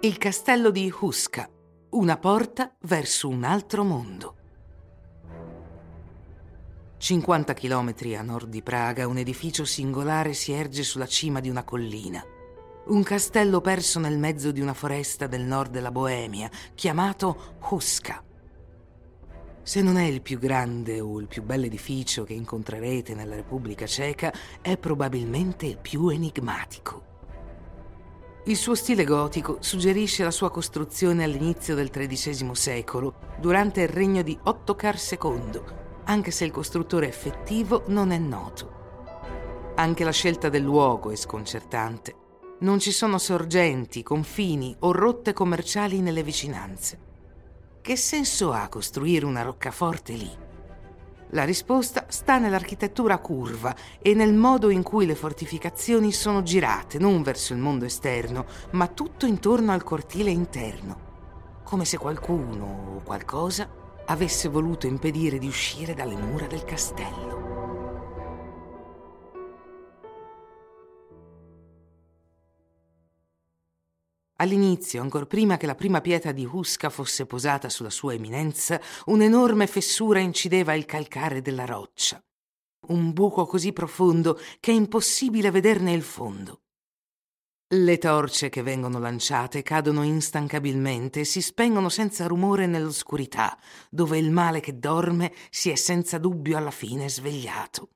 [0.00, 1.50] Il castello di Huska,
[1.90, 4.36] una porta verso un altro mondo.
[6.98, 11.64] 50 chilometri a nord di Praga, un edificio singolare si erge sulla cima di una
[11.64, 12.24] collina.
[12.86, 18.22] Un castello perso nel mezzo di una foresta del nord della Boemia, chiamato Huska.
[19.62, 23.84] Se non è il più grande o il più bel edificio che incontrerete nella Repubblica
[23.84, 27.07] Ceca, è probabilmente il più enigmatico.
[28.44, 34.22] Il suo stile gotico suggerisce la sua costruzione all'inizio del XIII secolo, durante il regno
[34.22, 35.60] di Ottokar II,
[36.04, 38.76] anche se il costruttore effettivo non è noto.
[39.74, 42.16] Anche la scelta del luogo è sconcertante.
[42.60, 46.98] Non ci sono sorgenti, confini o rotte commerciali nelle vicinanze.
[47.82, 50.46] Che senso ha costruire una roccaforte lì?
[51.32, 57.22] La risposta sta nell'architettura curva e nel modo in cui le fortificazioni sono girate, non
[57.22, 63.68] verso il mondo esterno, ma tutto intorno al cortile interno, come se qualcuno o qualcosa
[64.06, 67.57] avesse voluto impedire di uscire dalle mura del castello.
[74.40, 79.66] All'inizio, ancor prima che la prima pietra di Husca fosse posata sulla sua eminenza, un'enorme
[79.66, 82.22] fessura incideva il calcare della roccia.
[82.86, 86.60] Un buco così profondo che è impossibile vederne il fondo.
[87.74, 93.58] Le torce che vengono lanciate cadono instancabilmente e si spengono senza rumore nell'oscurità,
[93.90, 97.90] dove il male che dorme si è senza dubbio alla fine svegliato.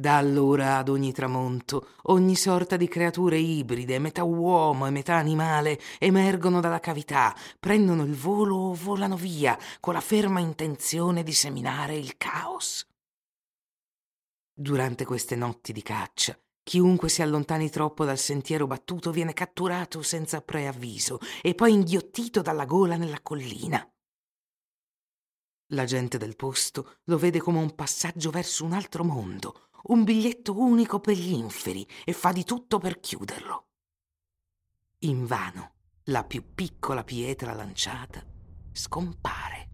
[0.00, 5.80] Da allora ad ogni tramonto, ogni sorta di creature ibride, metà uomo e metà animale,
[5.98, 11.96] emergono dalla cavità, prendono il volo o volano via, con la ferma intenzione di seminare
[11.96, 12.86] il caos.
[14.54, 20.40] Durante queste notti di caccia, chiunque si allontani troppo dal sentiero battuto viene catturato senza
[20.40, 23.84] preavviso e poi inghiottito dalla gola nella collina.
[25.72, 30.58] La gente del posto lo vede come un passaggio verso un altro mondo, un biglietto
[30.58, 33.66] unico per gli inferi e fa di tutto per chiuderlo.
[35.00, 35.72] Invano,
[36.04, 38.24] la più piccola pietra lanciata
[38.72, 39.66] scompare.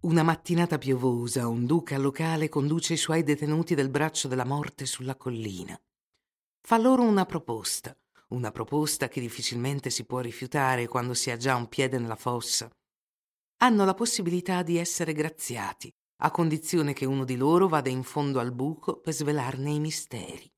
[0.00, 5.16] Una mattinata piovosa, un duca locale conduce i suoi detenuti del braccio della morte sulla
[5.16, 5.78] collina.
[6.60, 7.96] Fa loro una proposta
[8.28, 12.70] una proposta che difficilmente si può rifiutare quando si ha già un piede nella fossa.
[13.60, 15.90] Hanno la possibilità di essere graziati,
[16.20, 20.50] a condizione che uno di loro vada in fondo al buco per svelarne i misteri.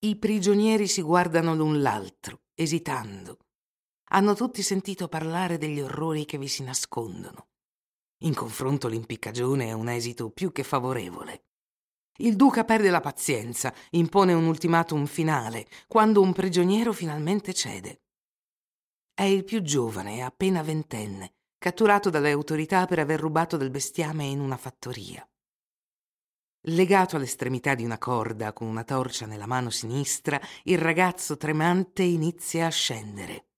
[0.00, 3.38] I prigionieri si guardano l'un l'altro, esitando.
[4.10, 7.48] Hanno tutti sentito parlare degli orrori che vi si nascondono.
[8.24, 11.43] In confronto l'impiccagione è un esito più che favorevole.
[12.18, 18.02] Il duca perde la pazienza, impone un ultimatum finale, quando un prigioniero finalmente cede.
[19.12, 24.38] È il più giovane, appena ventenne, catturato dalle autorità per aver rubato del bestiame in
[24.38, 25.28] una fattoria.
[26.68, 32.66] Legato all'estremità di una corda con una torcia nella mano sinistra, il ragazzo tremante inizia
[32.66, 33.48] a scendere.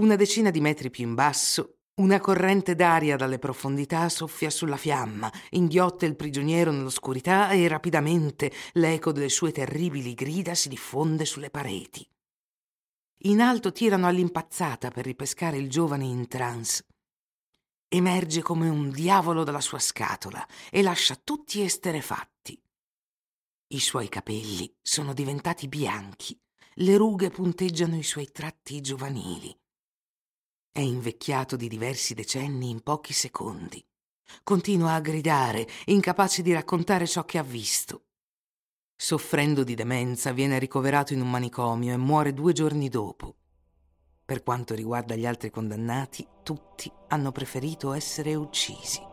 [0.00, 5.30] Una decina di metri più in basso, una corrente d'aria dalle profondità soffia sulla fiamma,
[5.50, 12.08] inghiotte il prigioniero nell'oscurità e rapidamente l'eco delle sue terribili grida si diffonde sulle pareti.
[13.24, 16.86] In alto tirano all'impazzata per ripescare il giovane in trance.
[17.86, 22.58] Emerge come un diavolo dalla sua scatola e lascia tutti esterefatti.
[23.72, 26.40] I suoi capelli sono diventati bianchi,
[26.74, 29.54] le rughe punteggiano i suoi tratti giovanili.
[30.72, 33.84] È invecchiato di diversi decenni in pochi secondi.
[34.44, 38.04] Continua a gridare, incapace di raccontare ciò che ha visto.
[38.94, 43.34] Soffrendo di demenza, viene ricoverato in un manicomio e muore due giorni dopo.
[44.24, 49.09] Per quanto riguarda gli altri condannati, tutti hanno preferito essere uccisi.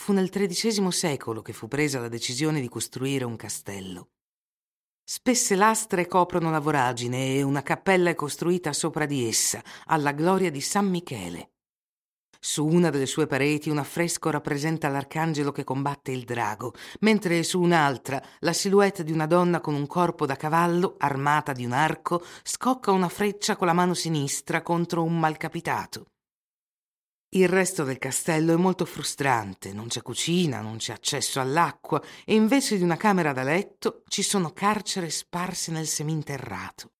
[0.00, 4.08] Fu nel XIII secolo che fu presa la decisione di costruire un castello.
[5.04, 10.50] Spesse lastre coprono la voragine e una cappella è costruita sopra di essa, alla gloria
[10.50, 11.50] di San Michele.
[12.40, 17.60] Su una delle sue pareti un affresco rappresenta l'arcangelo che combatte il drago, mentre su
[17.60, 22.24] un'altra la silhouette di una donna con un corpo da cavallo, armata di un arco,
[22.42, 26.06] scocca una freccia con la mano sinistra contro un malcapitato.
[27.32, 32.34] Il resto del castello è molto frustrante, non c'è cucina, non c'è accesso all'acqua e
[32.34, 36.90] invece di una camera da letto ci sono carcere sparse nel seminterrato.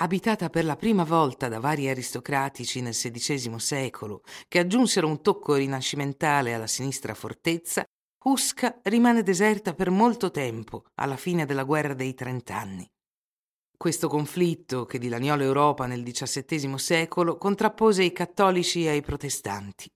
[0.00, 5.54] Abitata per la prima volta da vari aristocratici nel XVI secolo, che aggiunsero un tocco
[5.54, 7.84] rinascimentale alla sinistra fortezza,
[8.24, 12.88] Usca rimane deserta per molto tempo, alla fine della guerra dei trent'anni.
[13.78, 19.88] Questo conflitto, che dilaniò l'Europa nel XVII secolo, contrappose i cattolici ai protestanti.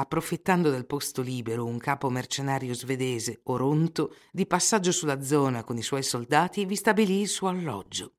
[0.00, 5.82] Approfittando del posto libero, un capo mercenario svedese, Oronto, di passaggio sulla zona con i
[5.82, 8.14] suoi soldati, vi stabilì il suo alloggio.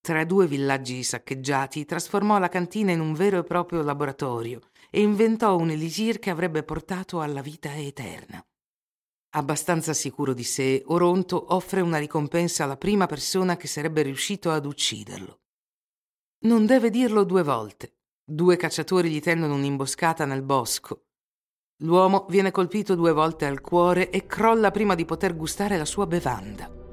[0.00, 4.58] Tra due villaggi saccheggiati, trasformò la cantina in un vero e proprio laboratorio
[4.90, 8.44] e inventò un elisir che avrebbe portato alla vita eterna.
[9.36, 14.64] Abbastanza sicuro di sé, Oronto offre una ricompensa alla prima persona che sarebbe riuscito ad
[14.64, 15.40] ucciderlo.
[16.44, 17.96] Non deve dirlo due volte.
[18.24, 21.06] Due cacciatori gli tendono un'imboscata nel bosco.
[21.78, 26.06] L'uomo viene colpito due volte al cuore e crolla prima di poter gustare la sua
[26.06, 26.83] bevanda.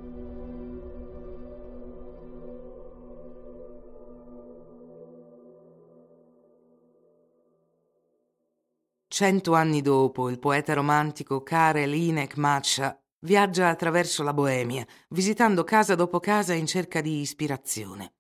[9.22, 15.94] Cento anni dopo, il poeta romantico Karel Inek Macha viaggia attraverso la Boemia, visitando casa
[15.94, 18.16] dopo casa in cerca di ispirazione.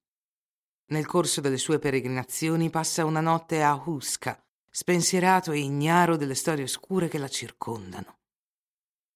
[0.89, 4.39] Nel corso delle sue peregrinazioni passa una notte a Huska,
[4.69, 8.19] spensierato e ignaro delle storie oscure che la circondano.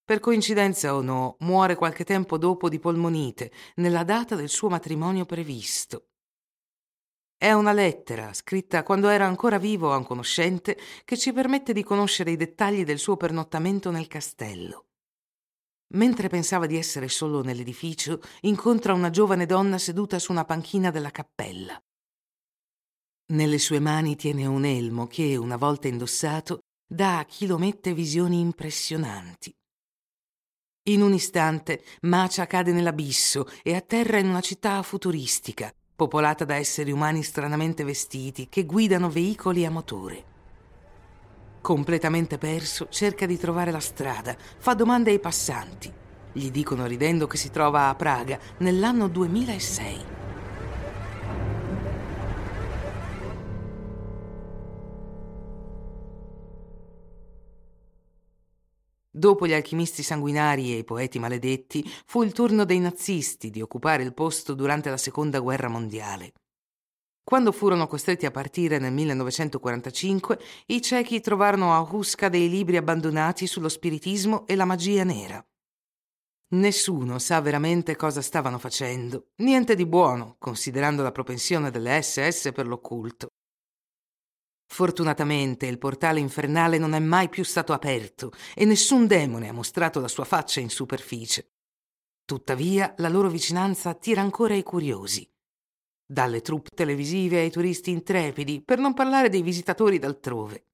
[0.03, 5.25] Per coincidenza o no, muore qualche tempo dopo di polmonite, nella data del suo matrimonio
[5.25, 6.07] previsto.
[7.37, 11.83] È una lettera, scritta quando era ancora vivo a un conoscente, che ci permette di
[11.83, 14.85] conoscere i dettagli del suo pernottamento nel castello.
[15.93, 21.11] Mentre pensava di essere solo nell'edificio, incontra una giovane donna seduta su una panchina della
[21.11, 21.79] cappella.
[23.33, 27.93] Nelle sue mani tiene un elmo che, una volta indossato, dà a chi lo mette
[27.93, 29.53] visioni impressionanti.
[30.87, 36.91] In un istante Macia cade nell'abisso e atterra in una città futuristica, popolata da esseri
[36.91, 40.23] umani stranamente vestiti che guidano veicoli a motore.
[41.61, 45.91] Completamente perso, cerca di trovare la strada, fa domande ai passanti.
[46.31, 50.14] Gli dicono ridendo che si trova a Praga nell'anno 2006.
[59.17, 64.03] Dopo gli alchimisti sanguinari e i poeti maledetti, fu il turno dei nazisti di occupare
[64.03, 66.33] il posto durante la Seconda Guerra Mondiale.
[67.23, 73.47] Quando furono costretti a partire nel 1945, i cechi trovarono a Huska dei libri abbandonati
[73.47, 75.41] sullo spiritismo e la magia nera.
[76.55, 82.67] Nessuno sa veramente cosa stavano facendo, niente di buono, considerando la propensione delle SS per
[82.67, 83.29] l'occulto.
[84.67, 89.99] Fortunatamente il portale infernale non è mai più stato aperto e nessun demone ha mostrato
[89.99, 91.51] la sua faccia in superficie.
[92.25, 95.29] Tuttavia la loro vicinanza attira ancora i curiosi.
[96.07, 100.65] Dalle troupe televisive ai turisti intrepidi, per non parlare dei visitatori d'altrove.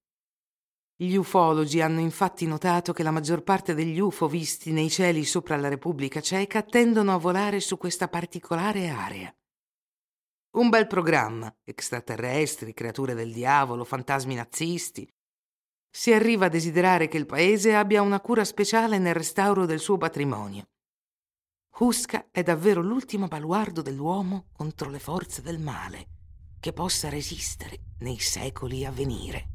[0.95, 5.57] Gli ufologi hanno infatti notato che la maggior parte degli UFO visti nei cieli sopra
[5.57, 9.33] la Repubblica Ceca tendono a volare su questa particolare area.
[10.53, 15.07] Un bel programma, extraterrestri, creature del diavolo, fantasmi nazisti.
[15.89, 19.97] Si arriva a desiderare che il paese abbia una cura speciale nel restauro del suo
[19.97, 20.65] patrimonio.
[21.79, 26.07] Huska è davvero l'ultimo baluardo dell'uomo contro le forze del male
[26.59, 29.50] che possa resistere nei secoli a venire.